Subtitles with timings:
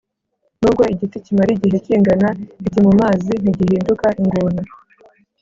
[0.59, 2.29] nubwo igiti kimara igihe kingana
[2.67, 4.61] iki mumazi ntigihinduka ingona